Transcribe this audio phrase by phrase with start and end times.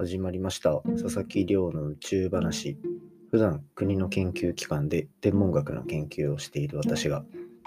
[0.00, 0.76] 始まりました。
[0.98, 2.78] 佐々木亮の宇宙話。
[3.30, 7.22] 普段国の研究機関で天文学の研究をしている私が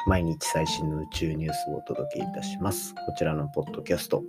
[0.08, 2.96] 毎日最新の宇宙ニュースをお届けいたします。
[2.96, 4.24] こちらのポッドキャスト。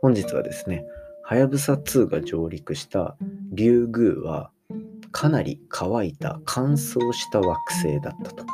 [0.00, 0.86] 本日はですね
[1.24, 3.18] はやぶさ2が上陸した
[3.52, 4.50] リュウグウは
[5.12, 8.46] かなり乾いた乾燥した惑星だったと。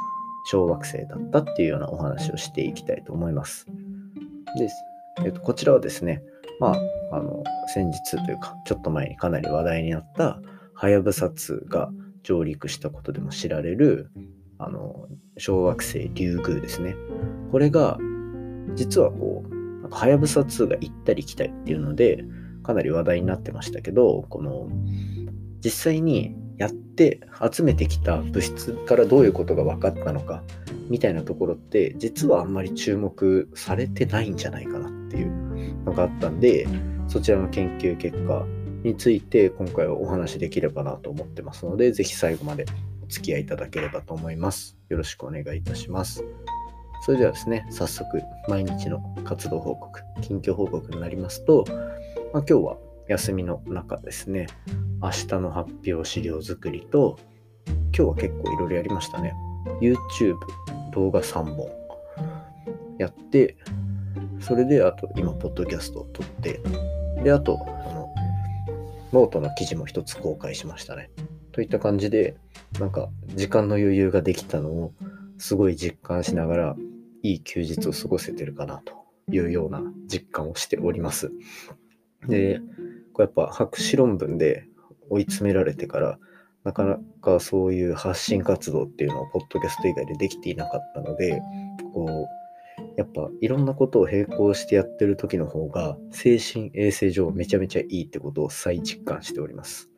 [0.47, 3.69] 小惑星だったっていうようなお話をしていきたいと思います。
[4.59, 4.75] です、
[5.25, 6.25] えっと、こちらはですね
[6.63, 6.77] ま
[7.11, 7.43] あ、あの、
[7.75, 10.39] 先日というか、ちょっと前にかなり話題になった、
[10.75, 11.91] はやぶさ2が
[12.23, 14.13] 上陸したことでも知られる、
[14.59, 16.95] あの、小惑星リュウグウですね。
[17.51, 17.99] これが、
[18.77, 22.25] 実はこう、はやぶさ2が行ったり来たりっていうので、
[22.63, 24.69] かなり話題になってましたけど、この、
[25.65, 30.45] 実際にやって集めてきた物質からどういうことが分かったのか
[30.89, 35.42] みたいなところって実はあんまり注目されてないんじゃないかなっていう
[35.85, 36.67] のがあったんで、
[37.09, 38.47] そちらの研究結果
[38.83, 42.67] について今回はお話しできればなと思ってますので、ぜひ最後まで
[43.03, 44.77] お付き合いいただければと思います。
[44.89, 46.25] よろしくお願いいたします。
[47.05, 51.65] それではですね、早速毎日の活動報告、近況報告になりますと、
[52.33, 52.77] まあ、今日は
[53.09, 54.47] 休みの中ですね、
[55.03, 57.19] 明日の発表資料作りと、
[57.67, 59.35] 今日は結構いろいろやりましたね。
[59.81, 60.39] YouTube
[60.93, 61.69] 動画3本
[62.99, 63.57] やって、
[64.43, 66.61] それで、あと、今、ポッドキャストを撮って、
[67.23, 68.15] で、あと、あの、
[69.13, 71.11] ノートの記事も一つ公開しましたね。
[71.53, 72.37] といった感じで、
[72.81, 74.93] なんか、時間の余裕ができたのを、
[75.39, 76.77] すごい実感しながら、
[77.23, 78.95] いい休日を過ごせてるかな、と
[79.31, 81.31] いうような実感をしております。
[82.27, 82.61] で、
[83.13, 84.67] これやっぱ、博士論文で
[85.09, 86.19] 追い詰められてから、
[86.65, 91.41] なかなかそういう発信活動っていうのを、ポッドキャスト以外でできていなかったので、
[91.93, 92.42] こう、
[92.97, 99.89] やっぱいろんなことを並行してやってる時の方が精神衛生上めちゃめちゃいいってことを再実感しております。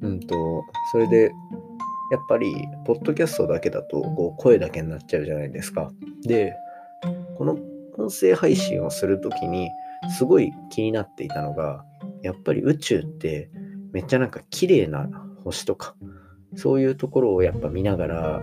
[0.00, 1.32] うんと、それで
[2.10, 2.54] やっぱり
[2.84, 5.90] ポッドキャストだけだとこう声だけになっちゃうじゃないですか。
[6.22, 6.54] で、
[7.36, 7.58] この
[7.98, 9.70] 音声配信をする時に
[10.16, 11.84] すごい気になっていたのが
[12.22, 13.50] やっぱり宇宙って
[13.92, 15.08] めっちゃなんか綺麗な
[15.44, 15.94] 星とか
[16.54, 18.40] そういうところをやっぱ見ながらあ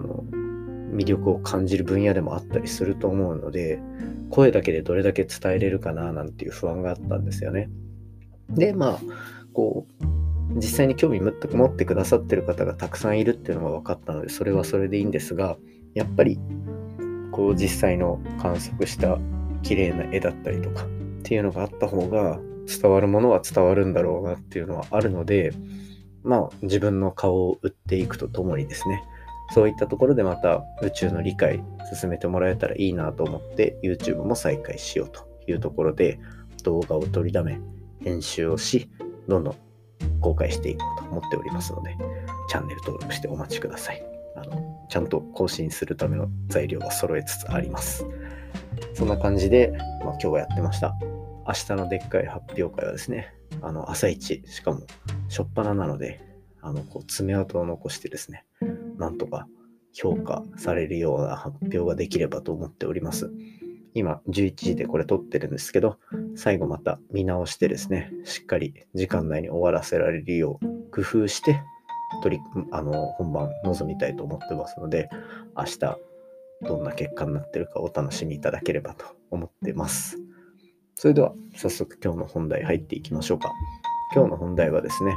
[0.00, 0.24] の
[0.94, 3.80] 魅力を感じる分野でもあったりすると思うので
[4.30, 7.68] 声だけでどれだけ伝えれるかななんていう不安があったんですよね。
[8.50, 9.00] でまあ
[9.52, 10.04] こう
[10.56, 15.56] 実際に興味持ってくださってる方がたくさんいるっていうのが分かったのでそれはそれでいいんですが
[15.94, 16.38] やっぱり
[17.32, 19.18] こう実際の観測した
[19.62, 20.88] 綺麗な絵だったりとかっ
[21.22, 25.52] ていうのがあった方が伝わるものは伝わるんだろうなっていうのはあるので
[26.22, 29.02] まあ自分の顔を売っていくとともにですね
[29.52, 31.62] そういったところでまた宇宙の理解
[31.92, 36.18] 進めてもらえたらいいなと思って YouTube も再開しようというところで
[36.62, 37.60] 動画を取りだめ
[38.00, 38.90] 編集をし
[39.28, 39.56] どんどん
[40.20, 41.96] 公開していこうと思っておりますので
[42.48, 44.04] チャンネル登録してお待ちください。
[44.36, 48.06] あのちゃんと更新するための材料は揃えつつあります。
[48.94, 49.72] そんな感じで、
[50.04, 50.94] まあ、今日はやってました。
[51.46, 54.80] 明日のでっかい発表会はですねあの朝一しかも
[55.28, 56.20] 初っ端なので
[56.62, 58.44] あのこう爪痕を残してですね
[58.98, 59.46] なんとか
[59.92, 63.30] 評価されるような発表ができればと思っております。
[63.94, 65.98] 今11時でこれ撮ってるんですけど、
[66.34, 71.62] 最後また見直してですね、しっかり時間内に終わらせられるよう工夫して、
[72.22, 75.08] 取り、あの、本番臨みたいと思ってますので、
[75.56, 75.78] 明日
[76.62, 80.18] どんな結果になってるかお楽しみいただければと思ってます。
[80.96, 83.52] それでは早速今日の本題入っていきましょうか。
[84.14, 85.16] 今日の本題はですね、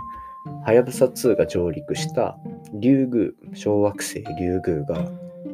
[0.65, 2.37] はやぶさ2が上陸した
[2.73, 5.09] リュウグウ、小惑星リュウグウが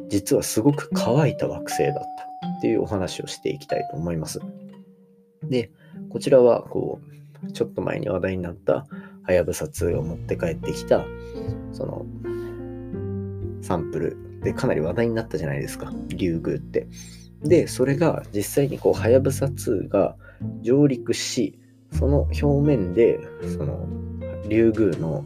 [0.08, 4.40] 実はすごく乾いた惑星だったっていうお話をしていきたいと思います。
[5.42, 5.70] で、
[6.10, 7.00] こちらはこ
[7.46, 8.86] う、ちょっと前に話題になった
[9.22, 11.04] はやぶさ2を持って帰ってきた、
[11.72, 12.06] その、
[13.62, 16.86] サンプルでかなり話題になったじゃないですか、リュウグウって。
[17.42, 20.16] で、それが実際にこう、はやぶさ2が
[20.62, 21.58] 上陸し、
[21.92, 23.20] その表面で、
[23.56, 23.86] その、
[24.48, 25.24] リュウグウの、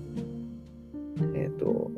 [1.34, 1.90] えっ、ー、と、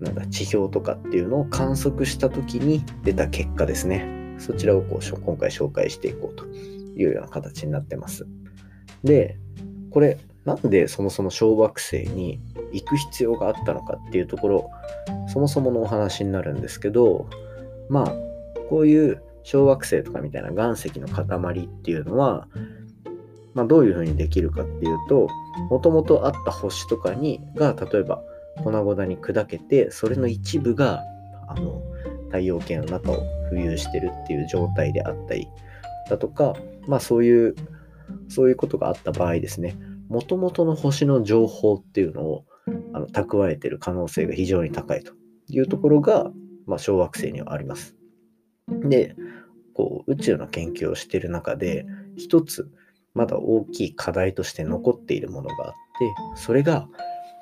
[0.00, 4.36] なんだ、地表とかっていうのを観測した時に出た結果ですね。
[4.38, 8.26] そちらをこう今回紹介していこうというような形になってます。
[9.02, 9.38] で、
[9.90, 12.40] これ、なんでそもそも小惑星に
[12.72, 14.70] 行く必要があったのかっていうところ、
[15.28, 17.28] そもそものお話になるんですけど、
[17.88, 18.14] まあ、
[18.70, 22.48] こういう小惑星とかみたいな岩石の塊っていうのは、
[23.58, 25.26] まあ、どういうふうにできるかっていうと、
[25.68, 28.22] もともとあった星とかにが、例えば
[28.62, 31.02] 粉々に砕けて、それの一部が
[31.48, 31.82] あの
[32.26, 35.48] 太陽系の中を浮遊してるっていう状態であったり
[36.08, 36.54] だとか、
[36.86, 37.56] まあそういう、
[38.28, 39.76] そういうことがあった場合ですね、
[40.08, 42.44] もともとの星の情報っていうのを
[42.92, 45.14] あの蓄えてる可能性が非常に高いと
[45.48, 46.30] いうところが、
[46.66, 47.96] まあ、小惑星にはあります。
[48.84, 49.16] で、
[49.74, 52.70] こう宇宙の研究をしてる中で、一つ
[53.14, 56.88] まだ大きい課題として残っているものがあって、それが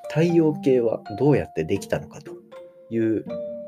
[0.09, 2.33] 太陽系はどうやってできたのかと
[2.89, 3.25] いう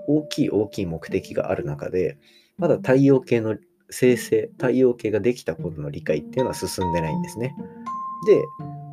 [0.07, 2.18] 大きい大きい目的がある中で、
[2.57, 3.57] まだ太陽系の
[3.90, 7.56] 生成、太陽系ができた頃の理解っていうのは進んでないんですね。
[8.25, 8.44] で、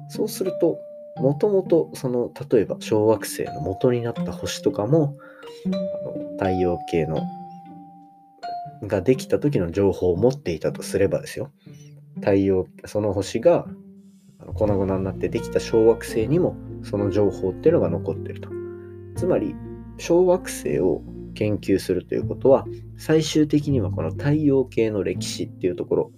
[0.08, 0.78] そうすると、
[1.16, 5.16] もともとその例えば小惑星の元になった星とかも
[5.64, 7.22] あの太陽系の
[8.82, 11.50] ができた時の情報を持っていたとすればですよ
[12.20, 13.66] 太陽その星が
[14.54, 18.48] 粉々になってできた小惑星にもその情報っていうのが残ってると
[19.16, 19.54] つまり
[19.98, 21.02] 小惑星を
[21.34, 22.66] 研究するということは
[22.96, 26.10] 最終的にはこの太陽系の歴史っていうところ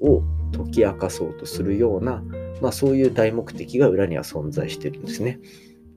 [0.00, 0.22] を
[0.52, 2.22] 解き明かそうとするような、
[2.60, 5.38] まあ、そういう大目的が裏には存在してるんですね。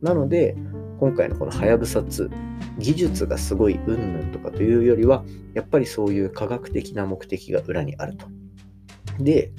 [0.02, 0.56] なので
[1.00, 2.30] 今回のこのはやぶさ2
[2.78, 5.24] 技術がすごいうんぬんとかというよりは
[5.54, 8.28] やっぱりそういう科学的な目的が裏にあると。
[9.20, 9.52] で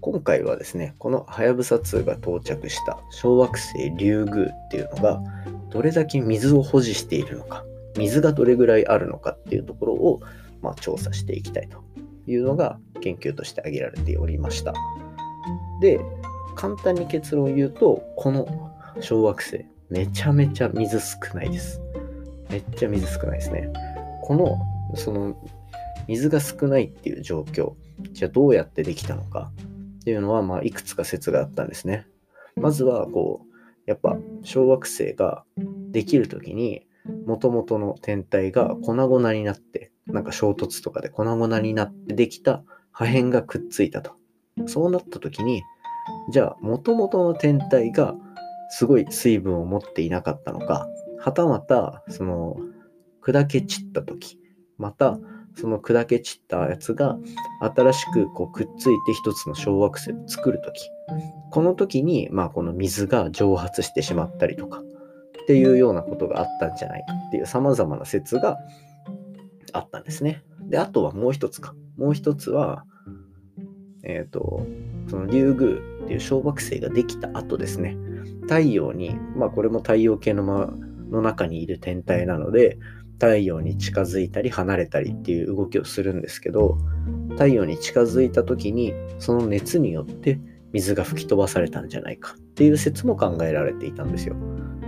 [0.00, 5.20] 今回はですねこのはやぶさ2が到着した小惑星リュウグウっていうのが
[5.70, 7.64] どれだけ水を保持しているのか
[7.96, 10.20] 水がどれぐらいあるのかっていうところを、
[10.62, 11.82] まあ、調査していきたいと
[12.26, 14.74] いうのが研究として挙げられておりました。
[15.80, 16.00] で、
[16.54, 21.80] 簡単に結論を言うと、この小惑星、めちゃめちゃ水少ないです。
[22.50, 23.70] めっちゃ水少ないですね。
[24.22, 24.58] この、
[24.96, 25.36] その、
[26.08, 27.74] 水が少ないっていう状況、
[28.12, 29.52] じゃあどうやってできたのか
[30.00, 32.06] っていうのは、まあ、いくつか説があったんですね。
[32.56, 33.56] まずは、こう、
[33.86, 35.44] やっぱ小惑星が
[35.90, 36.86] できるときに、
[37.26, 42.62] もともとの天体が粉々になって、なんか衝突とかで粉々になってできた
[42.92, 44.12] 破片がくっついたと。
[44.66, 45.62] そうなった時に、
[46.30, 48.14] じゃあ、もともとの天体が
[48.70, 50.88] すごい水分を持っていなかったのか、
[51.18, 52.56] はたまた、その、
[53.22, 54.38] 砕け散った時、
[54.78, 55.18] また、
[55.56, 57.18] その砕け散ったやつが
[57.60, 60.90] 新しくこうくっついて一つの小惑星を作る時、
[61.50, 64.82] この時に、まあ、この水が蒸発してしまったりとか、
[65.42, 68.58] っていうようなことがあったんじゃないかっていう様々な説が
[69.72, 70.42] あったんですね。
[70.68, 71.74] で、あとはもう一つか。
[71.96, 72.84] もう一つは、
[74.02, 74.66] えっ、ー、と、
[75.08, 75.66] そのリュウグ
[76.00, 77.96] ウっていう小惑星ができた後ですね。
[78.42, 80.66] 太陽に、まあこれも太陽系の,、ま、
[81.10, 82.78] の中にいる天体なので、
[83.18, 86.78] 太陽に近づいたり離れたりっていう動きをするんですけど、
[87.30, 90.38] 太陽に近づいた時にその熱によって
[90.72, 94.36] 水が吹き飛ばされたんじゃないかっていう説も考えられていたんですよ。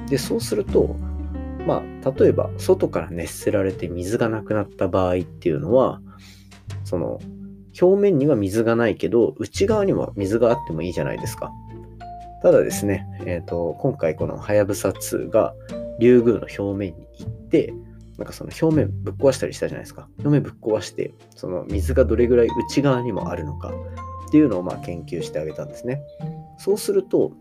[0.08, 0.96] で、そうすると、
[1.66, 6.00] まあ、例えば外から熱せられて水がなくなった場合っていうのは、
[6.84, 7.20] その、
[7.80, 11.52] 表面には水がないけど、内側には水があってもいいじゃないですか。
[12.42, 15.54] ただですね、えっ、ー、と、今回このはやぶさ2が
[15.98, 17.74] リュウグウの表面に行って、
[18.18, 20.08] なんかその表面ぶっ壊したりしたじゃないですか。
[20.18, 23.72] 表面ぶっ壊して、その水がどれぐらい内側にもあるのか
[24.28, 26.02] っていうのをまあ研究してあげたんですね。
[26.58, 27.32] そうすると、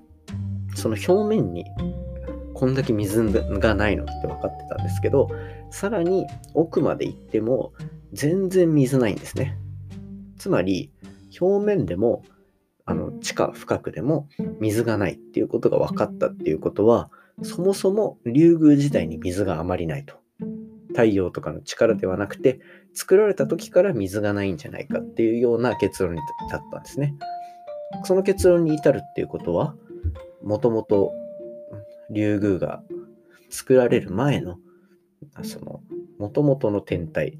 [0.75, 1.65] その表面に
[2.53, 5.29] こんだけ水がないのって分かってたんですけど、
[5.71, 7.73] さらに奥まで行っても
[8.13, 9.57] 全然水ないんですね。
[10.37, 10.91] つまり、
[11.41, 12.23] 表面でも、
[12.85, 14.29] あの地下深くでも
[14.61, 17.09] 水がないっていうことが分かったっていうことは、
[17.41, 20.15] そもそも竜宮自体に水があまりないと。
[20.97, 22.59] 太陽とかの力ではなくて、
[22.95, 27.13] 作られた時から水がないんじゃないかっていうような結論に至ったんですね。
[28.03, 29.75] その結論に至るっていうことは、
[30.43, 31.13] もともと
[32.09, 32.81] 竜宮が
[33.51, 34.57] 作られる前の、
[35.43, 35.81] その、
[36.17, 37.37] もともとの天体、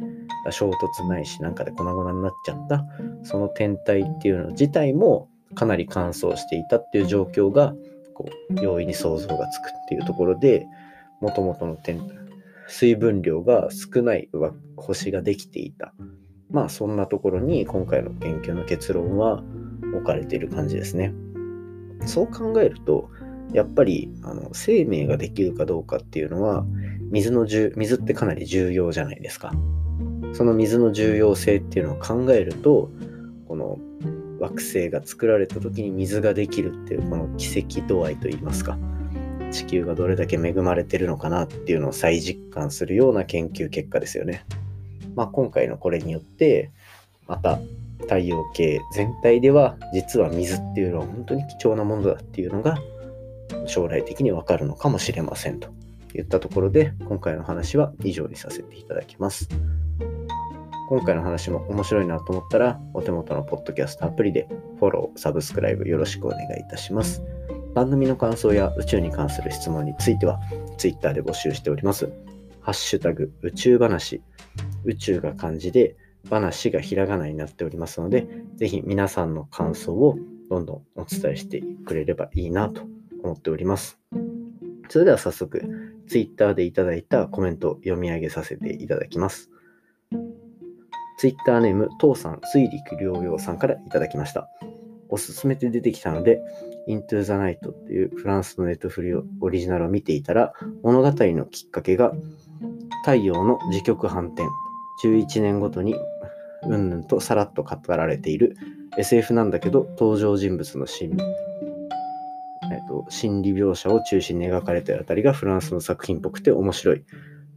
[0.52, 2.86] 衝突ないしなんかで粉々になっちゃった、
[3.24, 7.74] その天体っていうの自体もかなり乾燥していたっていう状況が、
[8.14, 10.68] こう、容易に想像がつくっていうところで、
[11.22, 12.27] もともとの天体、
[12.68, 14.30] 水分量が少ない
[14.76, 15.94] 星ができていた。
[16.50, 19.44] まあそんなところに今回の研究の結論は
[19.94, 21.14] 置かれている感じですね。
[22.06, 23.10] そう考えると、
[23.54, 26.66] やっぱりあの生命ができるかどうかっていうのは
[27.12, 29.54] 水の水ってかなり重要じゃないですか。
[30.34, 32.92] その水の重要性っていうのを考えると
[33.48, 33.80] この
[34.40, 38.78] 惑星が作られた時に水ができるっていうこの奇跡度合いといいますか
[39.52, 44.46] 地球がどれだけ恵まれてるのかなっていうのを再実感するような研究結果ですよね。
[45.16, 46.72] まあ、今回のこれによって
[47.28, 47.60] また
[48.02, 52.78] 太陽系全体では実は水っていうのは本当に貴重なものだっていうのが
[53.66, 55.70] 将来的にわかるのかもしれませんと
[56.14, 59.50] いったところで今回の話は以上にさせていただきます。
[60.90, 64.48] 今回の話も面白いなと思ったらお手元のポッドキャストアプリで
[64.80, 67.22] フォロー、サブスクライブよろしくお願いいたします。
[67.78, 70.40] 番組の感想や宇宙に関する質問については
[70.80, 72.12] Twitter で募集しております。
[72.60, 74.24] ハッシュタグ宇宙話、
[74.84, 75.96] 宇宙が漢字で
[76.28, 80.18] 話がひらがなになっておりますので、ぜひ皆さんの感想を
[80.50, 82.82] どんどんお伝えしてくれればいいなと
[83.22, 84.00] 思っております。
[84.90, 85.62] それでは早速、
[86.08, 89.52] Twitter でいただいたコメントを読み上げさせていただきます。
[91.20, 94.50] Twitter ネーム、父さん、水陸両用さんからいただきました。
[95.10, 96.42] おすすめで出てきたので、
[96.88, 102.14] Into the Night っていうフランスのネットフリオリジナルを見ていたら、物語のきっかけが
[103.04, 104.44] 太陽の時局反転、
[105.04, 105.96] 11年ごとに
[106.64, 108.58] うんぬんとさらっと語られている
[108.98, 111.24] SF なんだけど登場人物の心理、
[112.72, 117.04] えっと、心理描写を中心に描かれているあたりがフランスの作品っぽくて面白い。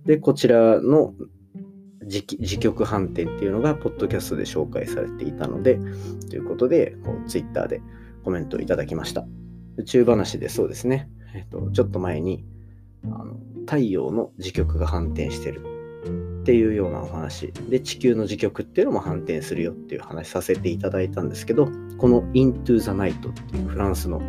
[0.05, 1.15] で、こちらの
[2.11, 5.79] 時局反転っていうのが、ポッドキャストで紹介されていたので、
[6.29, 7.81] ということで、こうツイッターで
[8.25, 9.25] コメントをいただきました。
[9.77, 12.45] 宇宙話でそうですね、えっと、ちょっと前に、
[13.05, 15.63] あの太陽の時局が反転してる。
[16.41, 17.53] っていうようなお話。
[17.69, 24.23] で地球の時局っていうのも反転するよっていう話させていただいたんですけどこの Into the Night っていうフランスの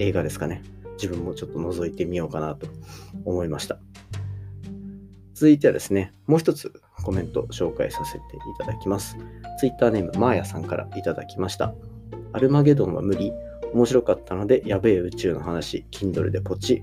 [0.00, 0.62] 映画ですかね。
[1.00, 2.66] 自分もちょっと覗いてみようかなと
[3.24, 3.78] 思いました。
[5.38, 6.72] 続いてはですねもう一つ
[7.04, 8.20] コメント紹介させてい
[8.58, 9.16] ただきます
[9.60, 11.74] Twitter ネームマーヤさんからいただきました
[12.32, 13.32] アルマゲドンは無理
[13.72, 16.82] 面白かったのでやべえ宇宙の話 Kindle でポチ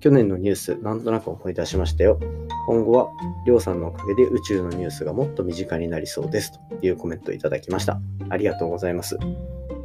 [0.00, 2.20] 去年のニュース、なんとなく思い出しましたよ。
[2.66, 3.08] 今後は、
[3.46, 7.98] りょうさんのおかげで宇宙のニュースがもっと身近になりそうですというコメントをいただきました。
[8.28, 9.18] ありがとうございます。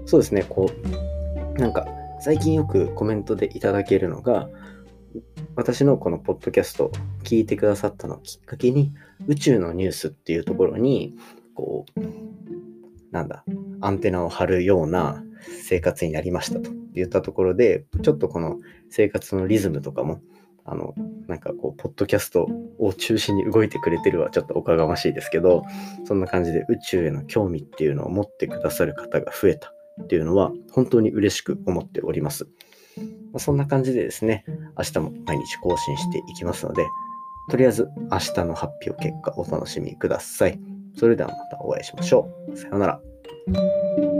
[0.05, 0.69] そうですね、こ
[1.55, 1.87] う、なんか、
[2.19, 4.49] 最近よくコメントでいただけるのが、
[5.55, 6.91] 私のこのポッドキャストを
[7.23, 8.93] 聞いてくださったのをきっかけに、
[9.27, 11.15] 宇宙のニュースっていうところに、
[11.53, 12.01] こう、
[13.11, 13.43] なんだ、
[13.81, 15.23] アンテナを張るような
[15.63, 20.21] 生活になりましたと言ったところで、ちょっとこの生活のリズムとかも、
[20.63, 20.93] あの、
[21.27, 22.47] なんかこう、ポッドキャスト
[22.79, 25.63] を中心に動いてくれてるはちょっとおかがましいですけど、
[26.05, 32.47] そんな感じで宇宙への興味っていうのを持ってくださる方が増えたっていうのは、本当に嬉しく思っております。
[33.33, 34.45] まそんな感じでですね、
[34.77, 36.85] 明日も毎日更新していきますので、
[37.49, 40.59] とりあえず明日の発表結果お楽しみください。
[40.97, 42.57] それではまたお会いしましょう。
[42.57, 44.10] さようなら。